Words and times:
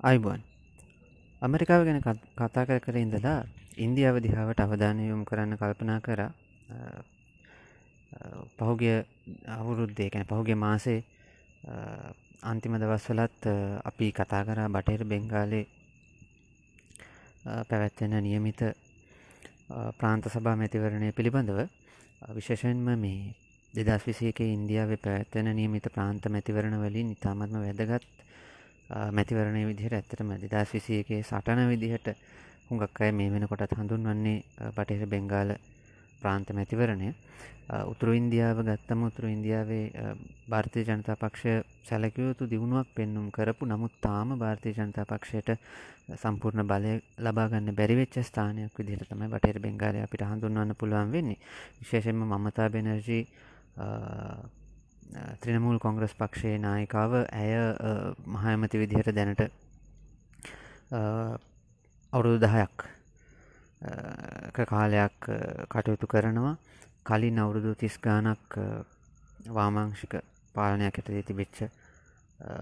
අයිබුවන් 0.00 0.40
ඇමරිකාව 1.42 1.82
ගැන 1.84 2.00
කතා 2.00 2.64
කර 2.64 2.80
කර 2.80 2.96
ඉඳලා 2.96 3.44
ඉන්දියාව 3.76 4.16
දිහාවට 4.18 4.60
අවධානයයොම් 4.60 5.24
කරන්න 5.24 5.58
කල්පනා 5.60 6.00
කර. 6.00 6.20
පහුගිය 8.56 9.04
අවුරුද්දේ 9.46 10.08
කැන 10.08 10.24
පහුගේ 10.24 10.56
මාසේ 10.56 11.04
අන්තිම 12.42 12.74
දවස්වලත් 12.74 13.44
අපි 13.84 14.06
කතා 14.10 14.42
කරා 14.42 14.68
බටේර 14.68 15.04
බෙංගාලේ 15.04 15.66
පැවැත්වෙන 17.68 18.16
නියමිත 18.20 18.60
ප්‍රාන්ත 19.98 20.24
සභා 20.26 20.56
මැතිවරණය 20.56 21.12
පිළිබඳව 21.12 21.60
විශේෂෙන්ම 22.30 22.88
මේ 22.96 23.34
දෙදස් 23.74 24.02
විසේක 24.02 24.40
ඉන්දියාව 24.48 24.96
පැවැත්වෙන 24.98 25.52
නියමිත 25.52 25.86
ප්‍රාන්ත 25.90 26.24
මැතිවරණ 26.26 26.80
වලින් 26.80 27.12
ඉතාමත්ම 27.12 27.60
වැදගත් 27.60 28.08
මැතිවරණය 28.90 29.64
විදිහට 29.66 29.94
ඇත්තටම 29.94 30.30
දෙදස් 30.44 30.74
විසියගේ 30.74 31.22
සටන 31.22 31.68
විදිහට 31.68 32.14
හුඟක් 32.68 33.00
අය 33.00 33.12
මේ 33.12 33.30
වෙන 33.30 33.46
කොටත් 33.46 33.72
හඳුන්වන්නේ 33.72 34.70
පටහෙර 34.72 35.06
බෙංගාල 35.06 35.54
ප්‍රාන්ත 36.20 36.50
මැතිවරණය. 36.50 37.14
උතුරු 37.86 38.12
ඉන්දියාව 38.12 38.58
ගත්තම 38.60 39.02
උතුරු 39.02 39.28
ඉන්දියාවේ 39.28 39.84
භාර්තය 40.48 40.82
ජනතා 40.82 41.16
පක්ෂය 41.16 41.52
සැලකයුතු 41.84 42.46
දියුණුවක් 42.46 42.88
පෙන්නුම් 42.94 43.30
කරපු 43.30 43.66
නමුත් 43.66 43.94
තාම 44.00 44.34
භාර්තය 44.36 44.72
ජනතා 44.72 45.06
පක්ෂයට 45.06 45.50
සම්පූර්ණ 46.16 46.66
බලය 46.66 46.94
ලබාගන්න 47.18 47.70
බැරිවෙච්ච 47.72 48.18
ස්ථානයක් 48.22 48.74
විදිහට 48.76 49.08
තමයි 49.08 49.28
බටේර 49.28 49.58
බෙංගාලය 49.60 50.02
අපිට 50.02 50.22
හඳුන්වන්න 50.22 50.74
පුළුවන් 50.74 51.12
වෙන්නේ. 51.12 51.38
විශේෂෙන්ම 51.80 52.26
මමතා 52.26 52.68
බෙනර්ජී 52.68 53.24
ත්‍රනමුල් 55.40 55.78
කොංග්‍රස් 55.78 56.14
පක්ෂයේ 56.14 56.58
නායිකාව 56.58 57.12
ඇය 57.32 57.52
මහඇමති 58.28 58.78
විදිහට 58.78 59.10
දැනට 59.12 59.42
අවුරුදු 62.12 62.38
දහයක් 62.40 62.86
කාලයක් 64.64 65.28
කටයුතු 65.68 66.06
කරනවා 66.06 66.54
කලින් 67.04 67.38
අවුරුදු 67.38 67.74
තිස් 67.74 67.98
ගානක් 67.98 68.58
වාමාංශික 69.50 70.14
පාලනයක් 70.54 70.94
ඇතදී 70.94 71.22
තිබිච්ච 71.24 71.58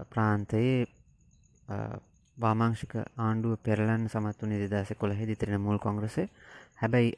ප්‍රාන්තයේ 0.09 0.87
වාමාංශික 2.37 2.93
ආණ්ඩුව 2.97 3.57
පෙරලන් 3.59 4.03
සමත් 4.07 4.37
වනි 4.41 4.67
දෙදස 4.67 4.93
කොළහෙදි 4.95 5.35
ත්‍රන 5.35 5.61
මුල් 5.61 5.79
කොංග්‍රසේ 5.79 6.29
හැබැයි 6.75 7.15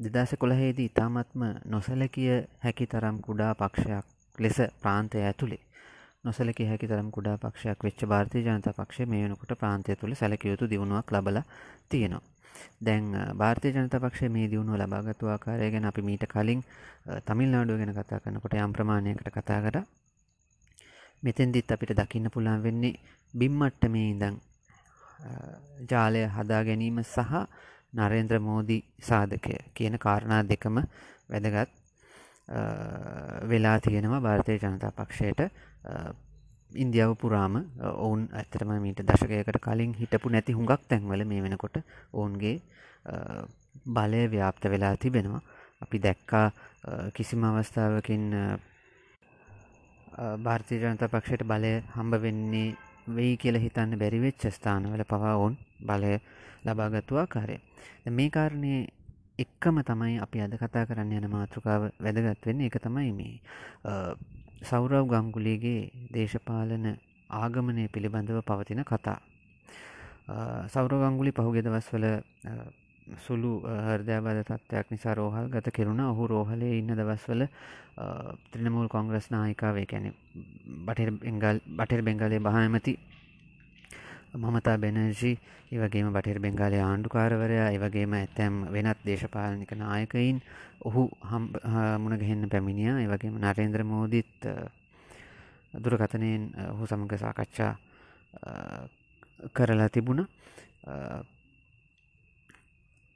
දෙදස 0.00 0.34
කොළහේදී 0.36 0.86
ඉතාමත්ම 0.86 1.42
නොසලකිය 1.66 2.34
හැකි 2.60 2.86
තරම් 2.86 3.16
කුඩා 3.20 3.54
පක්ෂයක් 3.56 4.13
ලෙස 4.38 4.58
ප්‍රාන්තය 4.80 5.18
ඇතුළේ 5.20 5.62
නොසලක 6.24 6.60
හැකි 6.62 6.86
තරම් 6.86 7.08
කුඩා 7.10 7.36
පක්ෂයක් 7.38 7.82
වෙච්ච 7.82 8.04
භාර්තය 8.06 8.40
ජනත 8.40 8.68
පක්ෂ 8.72 9.06
මේ 9.06 9.24
වනකොට 9.24 9.52
ප්‍රාන්තය 9.56 9.96
තුළ 9.96 10.14
සැලකයුතු 10.14 10.64
දියුණුවක් 10.66 11.12
ලබල 11.12 11.38
තියෙනවා. 11.88 12.22
දැන් 12.80 13.04
භාර්තය 13.36 13.68
ජනත 13.70 13.94
පක්ෂ 13.96 14.30
මේ 14.30 14.46
දියුණුව 14.48 14.76
ලබාගතු 14.76 15.28
ආකාරය 15.28 15.70
ගැන 15.70 15.84
අපි 15.84 16.02
මීට 16.02 16.24
කලින් 16.26 16.64
තමිල් 17.26 17.50
නාඩුව 17.50 17.78
ගැන 17.78 17.92
කතා 17.92 18.20
කරනකොට 18.20 18.56
යම් 18.56 18.72
ප්‍රමාණයකට 18.72 19.30
කතා 19.30 19.60
කර. 19.60 19.76
මෙතෙන්දිත් 21.22 21.70
අපිට 21.70 21.94
දකින්න 21.94 22.30
පුළන් 22.30 22.62
වෙන්නේ 22.62 23.00
බිම්මට්ට 23.34 23.88
මේ 23.88 24.08
ඉඳං 24.10 24.40
ජාලය 25.90 26.26
හදා 26.30 26.64
ගැනීම 26.64 27.04
සහ 27.04 27.32
නරේන්ද්‍ර 27.94 28.40
මෝදි 28.40 28.78
සාධකය 29.02 29.56
කියන 29.74 29.98
කාරණා 29.98 30.42
දෙකම 30.44 30.76
වැදගත්. 31.28 31.83
වෙලා 33.44 33.78
තියෙනවා 33.80 34.20
භාරතය 34.20 34.58
ජනතා 34.58 34.92
පක්ෂයට. 34.92 35.40
ඉන්දියාව 36.70 37.16
පුරාම 37.16 37.56
ඔවුන් 37.96 38.28
ඇතරම 38.32 38.70
මීට 38.78 39.02
දශකයකට 39.02 39.58
කලින් 39.60 39.94
හිටපු 39.94 40.28
නැති 40.28 40.52
හුඟක් 40.52 40.88
තැන්වල 40.88 41.24
මේ 41.24 41.42
වෙනකොට 41.42 41.76
ඔවුන්ගේ 42.12 42.56
බලය 43.88 44.22
ව්‍යාප්ත 44.28 44.64
වෙලා 44.66 44.96
තිබෙනවා. 44.96 45.42
අපි 45.80 45.98
දැක්කා 45.98 46.46
කිසිම 47.12 47.44
අවස්ථාවකින් 47.44 48.24
භාර්තය 50.38 50.80
ජනතා 50.80 51.08
පක්ෂයට 51.08 51.42
බලය 51.44 51.72
හම්බ 51.90 52.20
වෙන්නේ 52.20 52.68
වෙයි 53.08 53.36
කියල 53.36 53.58
හිතන්න 53.58 53.98
බැරිවෙච්ච 53.98 54.46
ස්ථානවල 54.48 55.04
පවා 55.04 55.34
ඔවුන් 55.34 55.56
බලය 55.82 56.18
ලබාගත්තුවා 56.64 57.26
කාරය 57.28 57.56
මේ 58.10 58.30
කාරණය 58.30 58.74
එක්කම 59.38 59.82
තමයි 59.82 60.20
අපි 60.20 60.40
අද 60.40 60.54
කතා 60.54 60.86
කරන්න 60.86 61.12
යන 61.12 61.26
මාතෘකාව 61.28 61.90
වැදගත් 61.98 62.46
වෙන්න 62.46 62.60
එක 62.62 62.78
තමයි 62.78 63.10
මේ 63.12 63.40
සෞරව් 64.62 65.06
ගංගුලිගේ 65.06 65.90
දේශපාලන 66.12 66.86
ආගමනය 67.30 67.88
පිළිබඳව 67.88 68.38
පවතින 68.42 68.84
කතා. 68.84 69.18
සෞරගංගුලි 70.68 71.32
පහුගෙ 71.32 71.62
දවස්වල 71.62 72.06
සුළු 73.18 73.60
හර්දයාබද 73.60 74.38
තත්ත්වයක් 74.42 74.90
නිසා 74.90 75.14
රෝහල් 75.14 75.50
ගත 75.50 75.70
කෙරුණ 75.70 76.00
ඔහු 76.02 76.26
රෝහලේ 76.26 76.78
ඉන්න 76.78 76.94
දවස්වල 76.94 77.42
ත්‍රනමුල් 78.52 78.88
කොංග්‍රස් 78.88 79.28
නායිකාවේ 79.30 79.86
කැනෙ 79.86 80.14
බටර් 80.86 81.10
බෙංගල් 81.18 81.58
බටර් 81.76 82.02
බෙංගලේ 82.02 82.40
බහමති 82.40 82.94
මමතා 84.34 84.78
බැනර්ජී 84.78 85.38
ඒවගේම 85.70 86.10
බටහිර 86.10 86.38
බෙංගාලය 86.40 86.78
ආණ්ඩුකාරවරයා 86.80 87.68
ඒවගේම 87.70 88.14
ඇතැම් 88.14 88.54
වෙනත් 88.68 88.98
දේශපාලනික 89.06 89.72
නායකයින් 89.74 90.40
ඔහු 90.82 91.02
මුණගහෙන්න 91.98 92.48
පැමිණිය. 92.48 92.90
ඒවගේම 92.96 93.38
නරේන්ද්‍ර 93.38 93.84
මෝදිත් 93.84 94.48
දුරකතනයෙන් 95.74 96.50
ඔහු 96.70 96.86
සමඟ 96.86 97.14
සාකච්ඡා 97.16 97.72
කරලා 99.52 99.88
තිබුණ. 99.88 100.26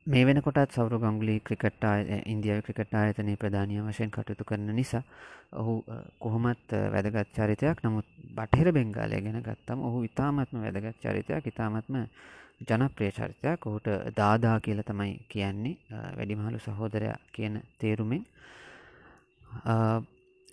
මේ 0.08 0.24
වෙනකොටත් 0.24 0.72
සෞර 0.72 0.94
ගංගුලි 0.94 1.34
ක්‍රිකට් 1.40 1.82
ඉන්දියාව 2.26 2.62
ක්‍රිකට් 2.62 2.94
ආයතනය 2.94 3.34
ප්‍රධානය 3.36 3.74
වශයෙන් 3.82 4.10
කටයුතු 4.10 4.44
කරන 4.44 4.70
නිසා 4.72 5.02
ඔහු 5.54 5.74
කොහොමත් 6.18 6.72
වැදගත් 6.86 7.34
චරිතයක්. 7.34 7.82
නමුත් 7.82 8.06
බටහිර 8.30 8.72
බෙංගාලය 8.72 9.20
ගැන 9.20 9.42
ගත්තම් 9.42 9.82
ඔහු 9.82 9.98
ඉතාමත්ම 10.04 10.62
වැදගත් 10.62 10.96
චරිතයක් 10.98 11.46
ඉතාමත්ම 11.46 11.98
ජනප්‍රිය 12.62 13.10
චරිතයක්. 13.12 13.60
ඔහුට 13.62 13.90
දාදා 14.16 14.56
කියල 14.60 14.80
තමයි 14.82 15.12
කියන්නේ 15.28 15.76
වැඩිමහලු 16.16 16.58
සහෝදරයා 16.60 17.18
කියන 17.30 17.60
තේරුමෙන්. 17.78 18.24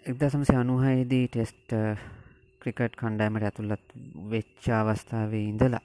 එක්දසමසය 0.05 0.55
අනුහයේදී 0.55 1.25
ටෙස්ට් 1.29 1.77
ක්‍රිකට් 2.61 2.99
කණ්ඩෑමට 2.99 3.43
ඇතුළත් 3.43 3.87
වෙච්චාවස්ථාවේ 4.29 5.47
ඉඳලා 5.47 5.83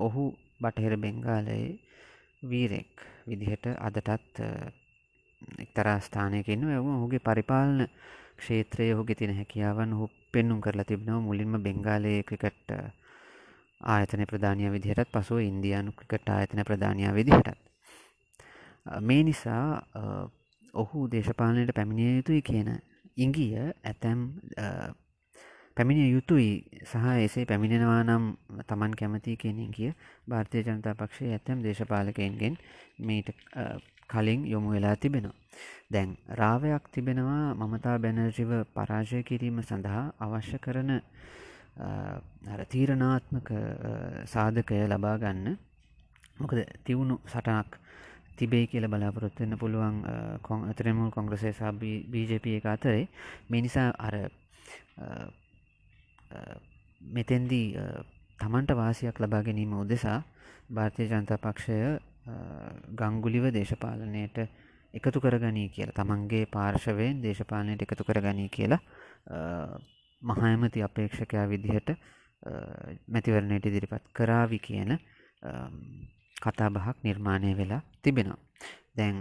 ඔහු 0.00 0.28
බටහිර 0.60 0.96
බෙංගාලයේ 0.98 1.91
වීරෙක් 2.42 3.06
විදිහට 3.26 3.66
අදටත් 3.78 4.40
එක්තරා 5.58 5.98
ස්ථානයකන්න 6.00 6.70
එම 6.70 6.88
ඔහුගේ 6.92 7.20
පරිපාලන 7.20 7.86
ක්ෂේත්‍රය 8.36 8.92
ඔහුගේ 8.94 9.14
තින 9.14 9.34
හැකියාවන් 9.34 9.92
හු 9.92 10.10
පෙන්නුම් 10.32 10.60
කරලා 10.60 10.84
තිබෙනව. 10.84 11.20
මුලින්ම 11.20 11.54
බෙංගාලය 11.58 12.14
ක්‍රිකට් 12.24 12.70
ආයතන 13.80 14.24
ප්‍රධානය 14.26 14.70
විදිහටත් 14.70 15.12
පසුව 15.12 15.42
ඉන්දයානු 15.42 15.92
ක්‍රිකට් 15.92 16.28
ආයතන 16.28 16.64
ප්‍රධානය 16.64 17.02
විදිහටත්. 17.10 17.58
මේ 19.00 19.22
නිසා 19.22 19.66
ඔහු 20.74 21.08
දේශපාලනයට 21.08 21.74
පැමිණිය 21.74 22.16
යුතුයි 22.16 22.42
කියන 22.42 22.70
ඉංගිය 23.16 23.54
ඇතැම් 23.60 24.20
පැමිණිය 25.76 26.10
යුතුයි 26.10 26.50
සහ 26.82 27.04
එසේ 27.18 27.44
පැමිණෙනවා 27.44 28.02
නම් 28.02 28.24
තමන් 28.64 28.94
කැමති 28.94 29.36
කෙනෙ 29.36 29.66
කිය 29.70 29.92
භාර්තය 30.28 30.64
ජනතා 30.64 30.94
පක්ෂය 30.94 31.24
ඇතැම් 31.28 31.62
දේශපාලකයන්ගෙන් 31.62 32.56
මීට 33.00 33.28
කලින් 34.08 34.40
යොමු 34.46 34.68
වෙලා 34.70 34.96
තිබෙනවා. 34.96 35.38
දැන් 35.90 36.16
රාවයක් 36.30 36.84
තිබෙනවා 36.90 37.54
මමතා 37.56 37.96
බැනර්ජිව 37.98 38.52
පරාජය 38.74 39.22
කිරීම 39.22 39.58
සඳහා 39.62 40.04
අවශ්‍ය 40.18 40.58
කරන 40.58 40.90
තීරණාත්මක 42.68 43.48
සාධකය 44.26 44.80
ලබා 44.86 45.16
ගන්න 45.18 45.58
මොකද 46.36 46.58
තිවුණු 46.84 47.16
සටනක් 47.26 47.78
තිබේ 48.36 48.66
කියල 48.66 48.86
බලාපොරොත්වවෙන්න 48.86 49.58
පුළුවන් 49.58 49.98
කොන් 50.42 50.64
අතරමුල් 50.64 51.10
කොංග්‍රසේ 51.10 51.52
සහ 51.52 51.72
බජප 52.06 52.46
එක 52.48 52.66
අතරේ 52.66 53.08
මිනිසා 53.48 53.88
අර 53.98 54.14
මෙතෙන්දී 57.00 57.68
තමන්ට 58.42 58.74
වාසියක් 58.74 59.20
ලබා 59.20 59.42
ගැනීම 59.42 59.72
උදෙසා 59.78 60.18
භාර්තය 60.70 61.06
ජනතා 61.06 61.38
පක්ෂය 61.38 61.78
ගංගුලිව 62.94 63.44
දේශපාලනයට 63.50 64.38
එකතු 64.94 65.20
කරගනී 65.20 65.68
කියලා 65.68 65.96
තමන්ගේ 65.96 66.44
පාර්ශවයෙන් 66.48 67.22
දේශපාලනයට 67.22 67.84
එකතු 67.86 68.04
කරගනී 68.04 68.48
කියලා 68.48 68.80
මහඇමති 70.22 70.82
අපේක්ෂකයා 70.82 71.46
විදිහට 71.48 71.94
මැතිවරණයට 73.08 73.66
ඉදිරිපත් 73.66 74.06
කරාවි 74.12 74.58
කියන 74.58 74.98
කතා 76.36 76.70
බහක් 76.70 76.96
නිර්මාණය 77.02 77.56
වෙලා 77.56 77.82
තිබෙනවා. 78.02 78.40
දැන් 78.96 79.16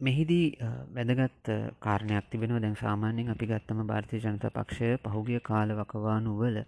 මෙහිදී 0.00 0.46
වැදගත් 0.92 1.50
කාරණයක් 1.80 2.30
තිබෙනවා. 2.30 2.60
දැන් 2.60 2.76
සාමාන්‍යයෙන් 2.76 3.30
අපි 3.30 3.46
ගත්තම 3.46 3.80
භාරතය 3.84 4.20
ජනත 4.20 4.44
පක්ෂය 4.50 4.90
පහුගිය 5.04 5.40
කාල 5.42 5.74
වකවානුවල 5.74 6.58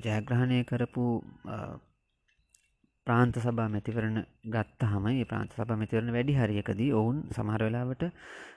ජයග්‍රහණය 0.00 0.58
කරපු 0.64 1.06
ප්‍රාන්ත 3.06 3.36
සභා 3.36 3.68
මැතිවරණ 3.68 4.22
ගත්ත 4.48 4.80
හම 4.84 5.06
ප්‍රාන්ත 5.26 5.52
සභ 5.52 5.74
මැතිවරණ 5.74 6.12
වැඩි 6.12 6.34
හරියකදී 6.34 6.90
ඔවුන් 6.92 7.20
සමහර 7.30 7.62
වෙලාවට 7.62 8.08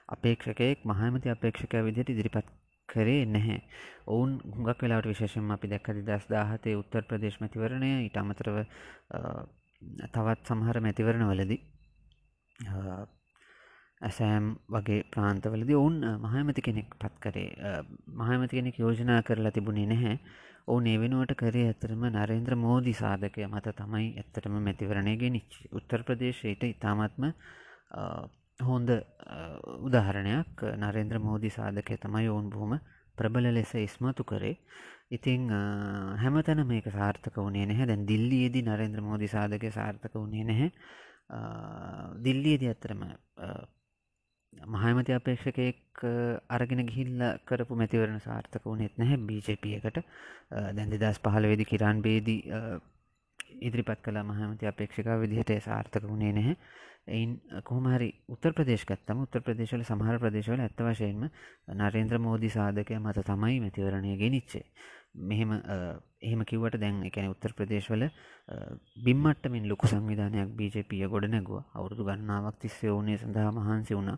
අපේක්ෂකයෙක් 0.09 0.85
මහමති 0.85 1.29
අපේක්ෂකය 1.29 1.83
විදිහට 1.83 2.09
ඉදිරිපත් 2.09 2.49
කරේ 2.89 3.25
නැහැ. 3.27 3.59
ඔවුන් 4.07 4.31
හුඟක් 4.53 4.81
වෙලාට 4.81 5.05
විශේෂම 5.05 5.51
අපි 5.51 5.67
දැක්කදි 5.67 6.01
දස් 6.03 6.25
දාහතේ 6.27 6.75
උත්තර 6.75 7.03
ප්‍රදේශ 7.03 7.37
මැතිවරණය 7.39 7.91
ඉට 8.01 8.17
අමතරව 8.17 8.65
තවත් 10.09 10.41
සමහර 10.47 10.81
මැතිවරණ 10.81 11.31
වලදී 11.31 11.61
ඇසෑම් 14.01 14.45
වගේ 14.69 14.99
ප්‍රාන්තවලද 15.13 15.71
ඔවුන් 15.73 15.97
මහමති 16.23 16.61
කෙනෙක් 16.61 16.93
පත් 16.95 17.15
කරේ. 17.21 17.49
මහමති 18.19 18.53
කෙනෙක් 18.53 18.77
යෝජනා 18.79 19.21
කරලා 19.21 19.51
තිබුණේ 19.51 19.87
නැහැ. 19.87 20.19
ඕ 20.67 20.77
ඒ 20.83 20.97
වෙනුවට 20.97 21.33
කරේ 21.35 21.65
ඇතරම 21.67 22.03
නරේන්ද්‍ර 22.09 22.55
මෝදි 22.57 22.93
සාධකය 22.95 23.47
මත 23.47 23.73
තමයි 23.75 24.05
ඇත්තටම 24.13 24.55
මැතිවරණය 24.59 25.15
ගෙනනිච් 25.17 25.57
උත්තර 25.71 26.03
ප්‍රදේශයට 26.03 26.63
ඉතාමත්ම 26.65 27.25
හොන්ද 28.59 28.89
උදාහරණයක්. 29.79 30.63
නරේන්ද්‍ර 30.77 31.19
මෝදි 31.19 31.51
සාධකය 31.51 31.97
තමයි 31.97 32.29
ඔවුන් 32.29 32.47
බොහොම 32.49 32.79
ප්‍රබල 33.17 33.49
ලෙස 33.53 33.73
ඉස්මතු 33.77 34.23
කරේ. 34.23 34.55
ඉතිං 35.11 35.49
හැමතැන 36.17 36.63
මේක 36.67 36.87
සාර්ථක 36.91 37.35
වනේ 37.39 37.65
නැහැ. 37.65 37.89
දැන් 37.91 38.07
දිල්ලියේදී 38.07 38.63
නරේන්ද්‍ර 38.63 39.01
මෝදි 39.01 39.27
සාධක 39.27 39.67
සාර්ථක 39.71 40.15
වනේ 40.17 40.45
නැහැ. 40.45 40.71
දිල්ලියේදී 42.23 42.71
ඇත්තරම 42.71 43.03
මහමති 44.53 45.13
අපේක්ෂකයෙක් 45.13 46.03
අරගෙන 46.49 46.85
ගිහිල්ල 46.85 47.21
කරපු 47.45 47.75
මැතිවරණ 47.75 48.21
සාර්ථක 48.21 48.65
වනෙත් 48.65 48.97
නැහැ. 48.97 49.17
බිජප 49.19 49.65
එකට. 49.77 50.03
දැන් 50.73 50.89
දෙදස් 50.91 51.19
පහළ 51.19 51.45
වෙදි 51.45 51.65
කිරන් 51.65 52.01
බේදී 52.01 52.41
ඉදිරිපත් 53.61 54.01
කළ 54.01 54.21
මහමති 54.23 54.67
අපේක්ෂක 54.67 55.09
විදිහට 55.17 55.55
සාර්ථක 55.61 56.03
වුණේ 56.03 56.33
නැහැ. 56.33 56.55
එයින් 57.09 57.31
කොහමහරි 57.63 58.09
උත්තර 58.27 58.53
ප්‍රදේශකත්තම 58.53 59.23
උත්තර 59.23 59.41
ප්‍රදේශවල 59.41 59.83
සමහර 59.83 60.19
ප්‍රදේශවල 60.19 60.61
ඇත්ත 60.61 60.81
වශයෙන්ම 60.81 61.29
නරේන්ද්‍ර 61.75 62.19
මෝදි 62.19 62.49
සාධකය 62.49 62.99
මත 62.99 63.25
තමයි 63.25 63.59
මැතිවරණය 63.59 64.17
ගෙනනිච්චේ 64.17 64.65
මෙහෙම 65.23 65.55
එහෙම 66.21 66.43
කිවට 66.43 66.77
දැන් 66.77 67.03
එකන 67.03 67.29
උත්තර 67.29 67.53
ප්‍රදේශවල 67.53 68.05
බිම්මට්ටමින් 68.99 69.67
ලොකු 69.67 69.87
සංවිධානයක් 69.87 70.51
බිජපිය 70.53 71.07
ගොඩ 71.07 71.27
නැගුව. 71.27 71.63
අවුරුදු 71.73 72.03
ගන්නාවක් 72.03 72.59
තිස්සේ 72.59 72.91
ඕනේ 72.91 73.17
සඳහා 73.17 73.51
මහන්සි 73.51 73.95
වුණා. 73.95 74.17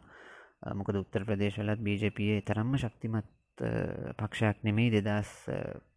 මොකද 0.74 0.95
උත්තර 0.95 1.25
ප්‍රදේශවලත් 1.25 1.80
බීජපයේ 1.80 2.42
තරම්ම 2.42 2.77
ශක්තිමත් 2.77 3.27
පක්ෂයක් 4.18 4.63
නෙමෙයි 4.63 4.92
දෙදස් 5.00 5.31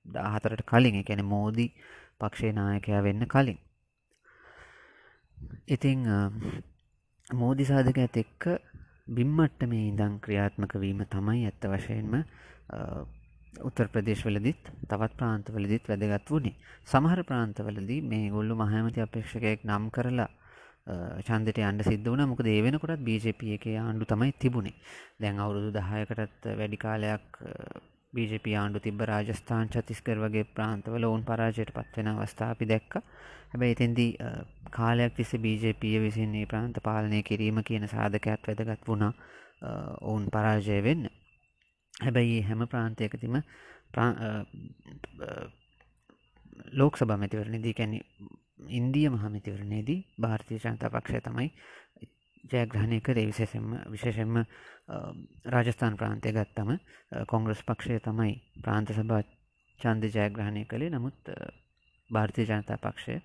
දාහතරට 0.08 0.64
කලින්. 0.64 0.96
එකැන 0.96 1.24
මෝදී 1.26 1.70
පක්ෂේ 2.18 2.52
නායකයා 2.52 3.02
වෙන්න 3.02 3.26
කලින්. 3.26 3.58
ඉතිං 5.68 6.06
මෝදි 7.32 7.64
සාධක 7.64 7.98
ඇත 7.98 8.16
එක්ක 8.16 8.42
බිම්මට්ට 9.08 9.68
මේ 9.68 9.88
ඉඳං 9.88 10.20
ක්‍රියාත්මක 10.20 10.80
වීම 10.80 11.04
තමයි 11.06 11.44
ඇත්ත 11.46 11.64
වශයෙන්ම 11.66 12.24
උත්තර 13.60 13.88
ප්‍රදේශවලදිත් 13.88 14.70
තවත් 14.88 15.12
ප්‍රාන්තවලදිත් 15.18 15.88
වැදගත් 15.88 16.30
වුණේ. 16.30 16.56
සමහර 16.84 17.22
ප්‍රාන්තවලදී 17.24 18.00
මේ 18.02 18.30
ගොල්ලු 18.30 18.54
මහමති 18.54 19.00
අපේක්ෂකයෙක් 19.00 19.64
නම් 19.64 19.90
කරලා 19.90 20.30
චන්දට 21.26 21.58
අන්ඩ 21.60 21.82
සිද්ධ 21.82 22.08
වන 22.10 22.28
මොක 22.28 22.40
ඒ 22.44 22.60
වෙනකොටත් 22.62 23.04
බජප 23.06 23.42
එක 23.56 23.66
ආණ්ඩු 23.78 24.04
තමයි 24.04 24.32
තිබුණේ. 24.38 24.74
දැන් 25.20 25.38
අවුරුදු 25.38 25.70
දහයකටත් 25.72 26.48
වැඩි 26.58 26.76
කාලයක් 26.76 27.38
බජප 28.12 28.46
ආණ්ඩු 28.54 28.80
තිබ 28.80 29.00
රාජස්ථාන් 29.02 29.70
චතිස්කර 29.70 30.20
වගේ 30.24 30.44
ප්‍රාන්තවල 30.56 31.08
ඔවුන් 31.08 31.24
පරාජයට 31.24 31.72
පත්වෙන 31.72 32.12
අවස්ථා 32.12 32.50
අපි 32.50 32.66
දැක්ක. 32.66 33.00
හැබැයි 33.52 33.76
එතෙන්දී 33.76 34.10
කාලයක් 34.70 35.16
තිස්ස 35.16 35.32
බජපිය 35.38 35.96
විසින්නේ 36.00 36.46
ප්‍රාන්ත 36.46 36.82
පාලනය 36.82 37.22
කිරීම 37.22 37.62
කියන 37.62 37.88
සාධකයක් 37.88 38.48
වැදගත් 38.48 38.88
වුණා. 38.88 39.12
ඔවුන් 40.02 40.26
පරාජය 40.28 40.82
වෙන්න. 40.82 41.08
හැබැයි 41.94 42.42
හැම 42.42 42.66
ප්‍රාන්තයකතිම 42.66 43.42
ලෝක් 46.72 46.96
සභ 46.96 47.16
මැතිවරණදී 47.16 47.74
කැනෙ 47.74 48.00
ඉන්දිය 48.70 49.08
මහමිතිවරණයේදී 49.10 50.00
භාරතය 50.18 50.58
ජනතා 50.58 50.90
පක්ෂය 50.90 51.20
තමයි 51.20 51.48
ජයග්‍රහණය 52.44 53.00
කරේ 53.00 53.26
විශේෂෙන්ම 53.26 53.70
විශේෂෙන්ම 53.90 54.42
රාජස්ථාන් 55.46 55.96
ප්‍රාන්තය 55.96 56.32
ගත්තම 56.32 56.70
කොංග්‍රස් 57.26 57.62
පක්ෂය 57.62 58.00
තමයි 58.00 58.34
ප්‍රාන්ත 58.60 58.92
සභා 58.92 59.22
චන්ද 59.78 60.10
ජයග්‍රහණය 60.10 60.64
කළේ 60.66 60.90
නමුත් 60.90 61.32
භාරතය 62.10 62.44
ජනතා 62.44 62.78
පක්ෂය 62.78 63.20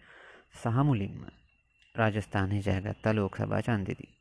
සහමුලින්ම 0.54 1.26
රාජස්ථානය 1.96 2.62
ජයගත්තා 2.62 3.14
ලෝක 3.14 3.36
සභා 3.36 3.62
චන්දෙදී. 3.62 4.12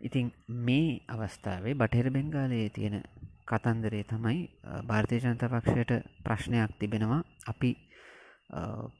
ඉතින් 0.00 0.32
මේ 0.48 1.00
අවස්ථාවේ 1.08 1.74
බටහිර 1.74 2.10
බෙංගාලයේ 2.10 2.70
තියෙන 2.70 3.02
කතන්දරේ 3.48 4.04
තමයි 4.04 4.38
භාරතය 4.84 5.18
ජනතා 5.18 5.50
පක්ෂයට 5.50 5.92
ප්‍රශ්නයක් 6.24 6.72
තිබෙනවා. 6.78 7.20
අපි 7.46 7.70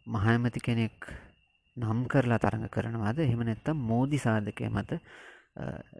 මහඇමති 0.08 0.60
කෙනෙක් 0.60 0.96
නම් 1.76 2.00
කරලා 2.06 2.38
තරඟ 2.38 2.68
කරනවාද? 2.68 3.18
එහෙම 3.18 3.42
නැත්තම් 3.42 3.76
මෝදි 3.84 4.18
සාධකය 4.18 4.68
මත 4.68 5.00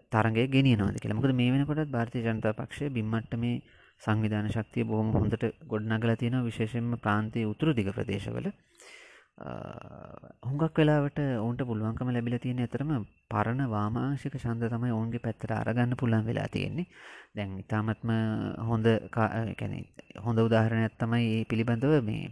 තරගේ 0.09 0.47
ගෙනියනවාද 0.47 0.97
කියලා. 0.97 1.17
මොකද 1.17 1.33
මේ 1.33 1.51
වෙනකොටත් 1.51 1.91
භාරතය 1.91 2.23
ජනතා 2.23 2.53
පක්ෂය 2.53 2.89
බිම්මට 2.89 3.33
මේ 3.35 3.61
සංවිධාන 4.01 4.49
ශක්තිය 4.49 4.85
බොහොම 4.85 5.11
හොඳට 5.13 5.43
ගොඩනගල 5.67 6.15
තියෙන 6.15 6.37
විශේෂෙන්ම 6.43 6.91
ප්‍රාන්තය 6.97 7.45
උතුරු 7.45 7.73
දිග 7.73 7.89
ප්‍රදේශවල. 7.91 8.47
හුඟක් 9.39 10.75
වෙලාවට 10.75 11.19
ඔවුන්ට 11.37 11.61
පුළුවන්කම 11.63 12.09
ලැබිල 12.09 12.35
තියෙන 12.37 12.59
ඇතරම 12.59 12.91
පරණ 13.29 13.61
වාමාංශික 13.67 14.35
ශන්ද 14.35 14.67
තමයි 14.67 14.91
ඔවුන්ගේ 14.91 15.21
පැත්තර 15.21 15.53
අරගන්න 15.53 15.95
පුළන් 15.95 16.25
වෙලා 16.25 16.47
තියෙන්නේ. 16.47 16.87
දැන් 17.35 17.55
ඉතාමත්ම 17.57 18.11
හොඳ 18.63 18.87
හොඳ 20.19 20.39
උදාහරණයක් 20.39 20.97
තමයි 20.97 21.25
ඒ 21.29 21.45
පිළිබඳව 21.45 21.95
මේ 22.03 22.25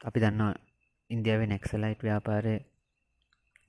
අපි 0.00 0.18
දන්නවා 0.20 0.52
ඉන්දියාවේ 1.10 1.48
නෙක්සලයිට් 1.48 2.02
ව්‍යාපාරය 2.02 2.54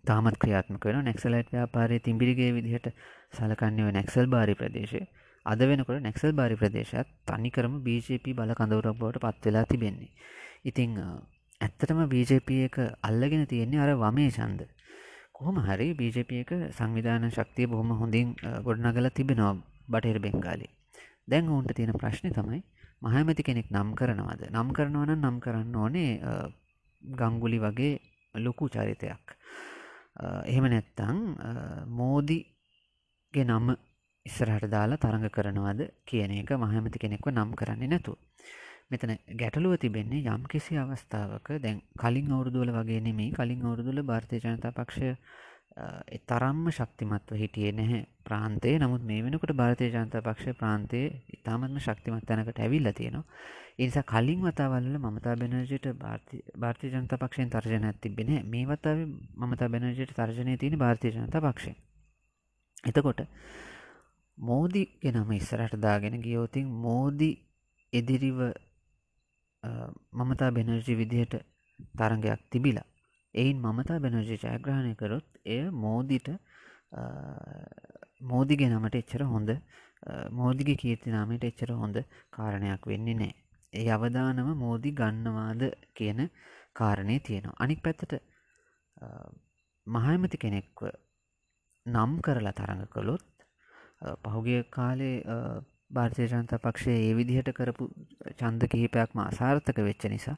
තාමත් 0.03 0.37
ක්‍රියාත්මක 0.37 0.85
වෙන 0.85 1.05
නෙක්සලයිට් 1.05 1.51
ව්‍යාපාරය 1.51 1.99
තිම්බිරිගේ 1.99 2.49
විදිහට 2.53 2.89
සලකන්නව 3.33 3.91
නැක්සල් 3.91 4.27
බාරි 4.27 4.55
ප්‍රදේශය. 4.55 5.03
අද 5.45 5.59
වෙනකොට 5.61 6.01
නැක්සල් 6.01 6.33
බාරි 6.33 6.55
ප්‍රදේශත් 6.55 7.13
තනිකරම 7.25 7.77
BJP 7.81 8.33
බල 8.33 8.51
කඳවරක් 8.53 8.97
බවට 8.97 9.23
පත්වෙලා 9.27 9.65
තිබෙන්නේ. 9.65 10.11
ඉතිං 10.63 10.99
ඇත්තටම 11.63 12.00
BJP 12.08 12.50
එක 12.67 12.77
අල්ලගෙන 13.01 13.46
තියෙන්නේ 13.48 13.79
අර 13.79 13.91
වමේ 13.98 14.32
චන්ද. 14.32 14.62
කොහොම 15.34 15.58
හරි 15.62 15.88
BJP 15.93 16.32
එක 16.41 16.51
සංවිධාන 16.72 17.29
ශක්තිය 17.29 17.67
බොහොම 17.67 17.91
හොඳින් 17.96 18.36
ගොඩනගල 18.63 19.10
තිබෙනවා 19.12 19.53
බටහිර 19.88 20.20
බෙංගාලි. 20.20 20.67
දැන් 21.25 21.50
ඔවුන්ට 21.50 21.74
තියෙන 21.74 21.93
ප්‍රශ්නය 21.96 22.32
තමයි 22.32 22.60
මහමැති 23.01 23.43
කෙනෙක් 23.43 23.70
නම් 23.72 23.89
කරනවාද 23.93 24.41
නම් 24.48 24.70
කරනවන 24.72 25.13
නම් 25.15 25.38
කරන්න 25.39 25.75
ඕනේ 25.75 26.12
ගංගුලි 27.01 27.60
වගේ 27.60 27.93
ලොකු 28.36 28.70
චරිතයක් 28.70 29.36
එහෙම 30.46 30.65
නැත්තං 30.65 31.20
මෝදිගේ 31.91 33.46
නම 33.46 33.75
ඉස්සරහට 34.25 34.67
දාලා 34.70 34.98
තරඟ 34.98 35.27
කරනවාද 35.29 35.82
කියන 36.05 36.32
එක 36.34 36.51
මහමති 36.58 37.00
කෙනෙක්ව 37.00 37.27
නම් 37.29 37.51
කරන්නේ 37.53 37.89
නැතු. 37.89 38.13
මෙතන 38.91 39.15
ගැටලුව 39.35 39.77
තිබෙන්නේ 39.77 40.27
යම් 40.27 40.43
කිසි 40.45 40.77
අවස්ථාවක. 40.77 41.47
දැන් 41.59 41.81
කලින් 41.95 42.29
අවුරුදුවල 42.29 42.71
වගේ 42.71 43.01
නෙමේ 43.01 43.31
කලින් 43.31 43.61
අවුරුදුල 43.63 44.03
භාර්තය 44.03 44.39
ජනතා 44.39 44.73
පක්ෂය 44.73 45.15
තරම්ම 46.25 46.65
ශක්තිමත්ව 46.69 47.35
හිටියේ 47.35 47.73
නැහැ 47.73 48.01
ප්‍රාන්තේ 48.23 48.75
නමුත් 48.77 49.03
මේ 49.03 49.21
වෙනකොට 49.21 49.53
භාරතය 49.55 49.89
ජනතා 49.89 50.21
පක්ෂ 50.21 50.57
ප්‍රාන්තයේ 50.57 51.07
ඉතාමත්ම 51.33 51.79
ශක්තිමත් 51.79 52.25
තැනකට 52.25 52.59
ඇවිල්ල 52.59 52.91
තියෙනවා. 52.93 53.25
එනිසා 53.75 54.03
කලින් 54.05 54.41
වතාවල්ල 54.41 54.97
මමතා 54.99 55.35
බැනර්ජයට 55.35 55.87
භාර්තය 56.57 56.91
ජනතා 56.91 57.17
පක්ෂයෙන් 57.19 57.49
තර්ජන 57.51 57.85
ඇතිබෙන 57.85 58.31
මේ 58.47 58.65
වතාව 58.67 58.99
මමතා 59.39 59.69
බැනර්ජයට 59.69 60.13
තර්ජනය 60.15 60.57
තියෙන 60.57 60.77
භාර්තය 60.77 61.11
ජනතා 61.11 61.41
පක්ෂය 61.43 61.73
එතකොට 62.85 63.25
මෝදිගේ 64.37 65.11
නම 65.13 65.31
ඉස්සරට 65.33 65.75
දාගෙන 65.79 66.21
ගියෝතින් 66.21 66.69
මෝදි 66.81 67.31
එදිරිව 67.93 68.39
මමතා 70.13 70.51
බැනර්ජි 70.51 70.96
විදිහට 70.96 71.36
තරගයක් 71.98 72.41
තිබිලා 72.50 72.88
එයින් 73.36 73.62
මමතා 73.62 74.00
බැනර්ජි 74.00 74.38
ජයග්‍රහණය 74.38 74.96
කරොත් 74.96 75.27
එය 75.48 75.62
මෝදිට 75.77 76.27
මෝදිගේ 78.24 78.70
නමට 78.70 78.96
එච්චර 78.96 79.24
හොඳ 79.25 79.50
මෝදිගේ 80.32 80.75
කීර්තිනාමයට 80.75 81.48
එච්චර 81.50 81.72
හොඳ 81.74 81.98
කාරණයක් 82.32 82.88
වෙන්නේ 82.88 83.15
නෑ. 83.15 83.34
ඒ 83.74 83.88
අවදානම 83.89 84.50
මෝදි 84.58 84.91
ගන්නවාද 84.93 85.62
කියන 85.96 86.20
කාරණය 86.74 87.20
තියෙනවා. 87.20 87.60
අනික් 87.60 87.84
පැත්තට 87.84 88.13
මහමති 89.88 90.38
කෙනෙක්ව 90.38 90.84
නම් 91.86 92.12
කරලා 92.22 92.53
තරඟ 92.53 92.86
කළොත් 92.88 93.25
පහුගිය 94.24 94.63
කාලේ 94.70 95.15
භාර්තය 95.93 96.27
ජනතා 96.27 96.59
පක්ෂය 96.59 96.91
ඒ 97.00 97.13
විදිහට 97.13 97.50
කරපු 97.51 97.89
චන්ද 98.33 98.62
කිහිපයක්ම 98.67 99.19
අසාර්ථක 99.21 99.77
වෙච්ච 99.79 100.05
නිසා 100.07 100.38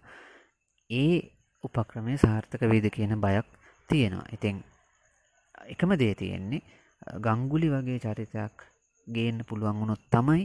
ඒ 0.89 1.15
උපක්‍රමය 1.63 2.17
සාර්ථක 2.17 2.61
වේද 2.63 2.87
කියන 2.89 3.13
බයක් 3.17 3.47
තියෙනවා. 3.89 4.27
ඉතින් 4.31 4.57
එකම 5.65 5.91
දේ 5.95 6.13
තියෙන්නේ 6.15 6.61
ගංගුලි 7.19 7.69
වගේ 7.69 7.99
චරිතයක් 7.99 8.67
ගේන්න 9.07 9.39
පුළුවන් 9.43 9.79
වුණොත් 9.79 10.03
තමයි 10.09 10.43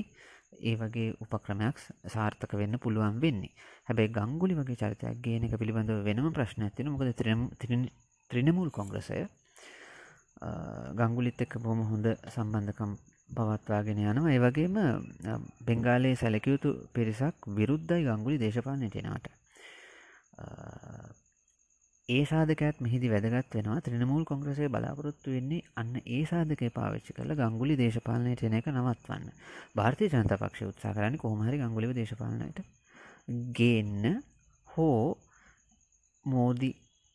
ඒ 0.61 0.77
වගේ 0.77 1.17
උපක්‍රමයක් 1.21 1.77
සාර්ථක 2.07 2.53
වෙන්න 2.55 2.79
පුළුවන් 2.79 3.21
වෙන්නේ. 3.21 3.53
හැබැයි 3.87 4.13
ගංගුලි 4.13 4.55
වගේ 4.55 4.77
චරිතයක් 4.77 5.21
ගේන 5.21 5.45
එක 5.45 5.55
පිළිබඳව 5.57 6.05
වෙනම 6.05 6.33
ප්‍රශ්නයක් 6.33 6.75
තියෙනවා. 6.75 6.97
මොකද 6.97 7.11
ත්‍රිනමූල් 8.31 8.71
කොංග්‍රසය 8.71 9.27
ගංගුලිත් 10.95 11.41
එක්ක 11.41 11.55
බොහොම 11.59 11.81
හොඳ 11.85 12.07
සම්බන්ධකම් 12.29 12.93
පවත්වාගෙන 13.31 14.03
යනවා. 14.03 14.31
ඒ 14.31 14.41
වගේම 14.41 14.77
බෙන්ගාලයේ 15.63 16.17
සැලකියයුතු 16.17 16.75
පිරිසක් 16.93 17.49
විරුද්ධයි 17.53 18.07
ගංගුලි 18.07 18.39
දේශපාලනයට 18.39 18.97
එනවට. 18.97 19.27
ඒ 22.09 22.23
සාධකත් 22.25 22.81
මෙහිදි 22.81 23.09
වැදගත් 23.09 23.55
වෙනවා 23.55 23.81
ත්‍රනමූල් 23.81 24.25
කොංග්‍රසය 24.25 24.69
බලාපොරොත්තු 24.69 25.31
වෙන්නේ 25.31 25.67
අන්න 25.77 25.95
ඒ 26.09 26.23
සාධකය 26.27 26.71
පාවිච්චි 26.73 27.15
කළ 27.15 27.35
ගංගුලි 27.37 27.77
දේශපාලනයට 27.77 28.43
එන 28.43 28.57
එක 28.59 28.71
නවත්වන්න 28.71 29.27
භාර්තය 29.75 30.09
ජනත 30.09 30.33
පක්ෂ 30.35 30.69
උත්සා 30.69 30.93
කරන්න 30.93 31.19
කොහමහරි 31.19 31.61
ගංගුලිව 31.61 31.93
දේශපාලනයට 31.95 32.63
ගේන්න 33.55 34.23
හෝ 34.69 35.19
මෝදි 36.25 36.71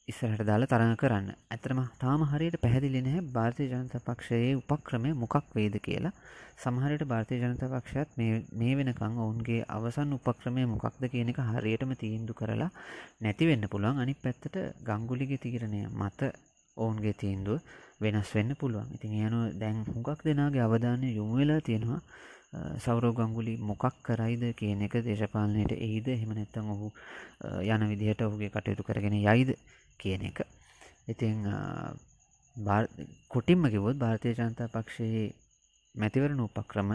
ඉස්සරහට 0.08 0.46
දාලා 0.48 0.70
තරඟ 0.72 0.98
කරන්න. 1.02 1.30
ඇතරම 1.54 1.80
තාම 2.02 2.24
හරියට 2.32 2.56
පැහැදිලි 2.64 3.00
නැහැ 3.06 3.22
භාරතය 3.36 3.66
ජනත 3.72 4.02
පක්ෂයේ 4.08 4.52
උපක්‍රමය 4.60 5.12
මොකක් 5.22 5.36
වේද 5.56 5.76
කියලා. 5.88 6.12
සමහරයට 6.64 7.06
භාරතය 7.12 7.40
ජනත 7.42 7.70
පක්ෂයත් 7.72 8.12
මේ 8.60 8.76
වෙනකං 8.80 9.18
ඔවුන්ගේ 9.24 9.64
අවසන් 9.68 10.14
උපක්‍රමය 10.18 10.66
මොකක්ද 10.74 11.08
කියන 11.14 11.32
එක 11.34 11.40
හරියටම 11.48 11.96
තීන්දු 12.04 12.38
කරලා 12.40 12.70
නැතිවෙන්න 13.22 13.66
පුළුවන්. 13.74 14.02
අනි 14.04 14.14
පැත්තට 14.16 14.60
ගංගුලිගේ 14.88 15.42
තීරණය 15.46 15.82
මත 16.02 16.30
ඔවුන්ගේ 16.78 17.16
තීන්දුව 17.22 17.60
වෙනස් 18.00 18.30
වෙන්න 18.36 18.56
පුළුවන්. 18.56 18.94
ඉතින් 18.96 19.18
යනු 19.28 19.42
දැන් 19.62 19.82
හුඟක් 19.90 20.22
දෙනාගේ 20.24 20.66
අවධානය 20.68 21.10
යොමු 21.18 21.42
වෙලා 21.42 21.62
තියෙනවා. 21.62 22.02
සෞරව 22.80 23.10
ගංගුලි 23.16 23.56
මොකක් 23.70 23.86
කරයිද 24.04 24.44
කියන 24.60 24.86
එක 24.88 25.00
දේශපාලනයට 25.08 25.74
එයිද? 25.78 26.08
එහෙම 26.10 26.32
නැත්තම් 26.38 26.70
ඔහු 26.74 26.92
යන 27.66 27.88
විදිහට 27.92 28.22
ඔහුගේ 28.22 28.52
කටයුතු 28.54 28.84
කරගෙන 28.84 29.18
යයිද? 29.20 29.52
කියන 30.00 30.22
එක. 30.24 30.40
ඉතිං 31.08 31.38
කොටින්ම 33.30 33.64
කිවොත් 33.68 33.98
භාරතය 33.98 34.34
ජනතා 34.34 34.68
පක්ෂයේ 34.70 35.28
මැතිවරණ 35.96 36.42
උපක්‍රම 36.42 36.90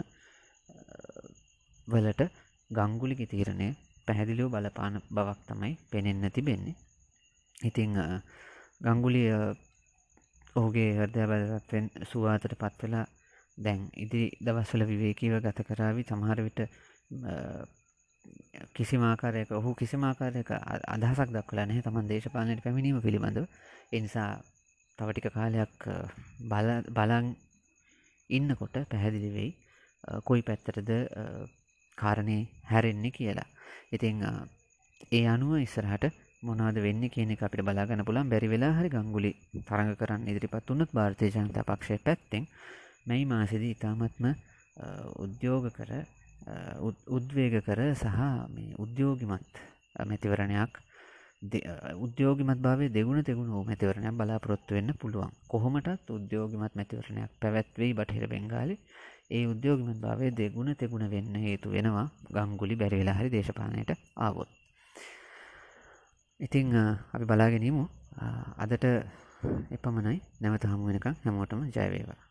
වලට 1.87 2.21
ගංගුලිකි 2.71 3.25
තීරණය 3.27 3.67
පැහැදිලිව 4.07 4.47
බලපාන 4.49 5.01
බවක් 5.09 5.39
තමයි 5.47 5.73
පෙනෙන්න 5.91 6.31
තිබෙන්නේ. 6.31 6.75
ඉතිං 7.59 7.91
ගංගුලිය 8.81 9.29
ඔහුගේ 10.55 10.91
හර්දය 10.97 11.25
බලත්වෙන් 11.25 11.85
සුවාතට 12.03 12.55
පත්වෙලා 12.55 13.05
දැන් 13.57 13.81
ඉදිරි 13.95 14.27
දවස්වල 14.39 14.83
විවේකීව 14.85 15.33
ගත 15.41 15.59
කරාවි 15.63 16.03
සමහර 16.03 16.39
විට 16.41 16.61
කිසිමාකාරයක 18.73 19.51
ඔහු 19.51 19.75
කිසිමාකාරයක 19.75 20.49
අදහසක් 20.87 21.29
දක්වලා 21.29 21.65
නැහැ 21.65 21.83
තමන් 21.83 22.09
දේශපාලනයට 22.09 22.63
පැමිණීම 22.63 23.01
පිළිබඳව. 23.01 23.45
එනිසා 23.91 24.29
තවටික 24.99 25.27
කාලයක් 25.31 25.87
බලන් 26.93 27.27
ඉන්නකොට 28.29 28.75
පැහැදිලි 28.85 29.31
වෙයි 29.33 29.51
කොයි 30.23 30.41
පැත්තටද 30.43 30.91
කාරණය 31.97 32.37
හැරෙන්නේ 32.65 33.11
කියලා. 33.11 33.49
ඉතිං 33.91 34.21
ඒ 35.11 35.23
අනුව 35.27 35.57
ඉස්සරහට 35.59 36.05
මොනාද 36.43 36.77
වෙන්න 36.77 37.03
කියන 37.09 37.33
අපිට 37.37 37.63
බලාගන්න 37.63 38.05
පුළන් 38.05 38.29
බැරි 38.29 38.47
වෙලා 38.47 38.71
හරි 38.73 38.89
ගංගුලි 38.89 39.31
තරඟ 39.63 39.91
කරන්න 39.95 40.23
ඉදිරිපත් 40.25 40.69
වන්නත් 40.69 40.91
භාර්තය 40.91 41.29
ජනතා 41.29 41.65
පක්ෂය 41.65 41.97
පැත්තෙන් 41.99 42.47
මැයි 43.05 43.25
මාසිද 43.25 43.63
ඉතාමත්ම 43.65 44.25
උද්‍යෝග 45.17 45.67
කර 45.71 45.91
උද්වේග 47.07 47.53
කර 47.61 47.81
සහ 47.93 48.05
මේ 48.49 48.77
උද්‍යෝගිමත් 48.77 49.53
මැතිවරණයක් 50.01 50.73
උද්‍යෝගිමත් 51.41 52.61
භාවේ 52.61 52.89
දෙගුණ 52.89 53.23
තෙගුණ 53.23 53.49
වූ 53.49 53.63
මැතිවරණයක් 53.63 54.13
බලාපොරොත්තු 54.13 54.75
වෙන්න 54.75 54.93
පුළුවන්. 54.93 55.31
කොහොමටත් 55.47 56.09
උද්‍යෝගිමත් 56.09 56.73
මැතිවරණයක් 56.75 57.31
පැවැත්වෙයි 57.41 57.93
බටහිර 57.93 58.25
බෙංගාලි 58.27 58.75
ඒ 59.29 59.45
උද්‍යෝගිමත් 59.47 59.99
භාවය 59.99 60.31
දෙගුණ 60.31 60.75
තෙගුණ 60.75 61.09
වෙන්න 61.09 61.35
හේතු 61.37 61.69
වෙනවා. 61.69 62.07
ගංගුලි 62.31 62.75
බැරිවෙලා 62.75 63.17
හරි 63.19 63.29
දේශපානයට 63.29 63.91
ආවොත්. 64.17 64.49
ඉතිං 66.39 66.73
අපි 67.13 67.25
බලාගෙනීමු 67.25 67.85
අදට 68.57 68.85
එපමණයි. 69.71 70.17
නැවත 70.41 70.65
හමුවෙනකම් 70.65 71.15
හැමෝටම 71.23 71.69
ජයවේවා 71.69 72.30